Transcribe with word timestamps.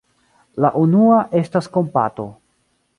La 0.65 0.71
unua 0.85 1.19
estas 1.43 1.71
kompato. 1.79 2.29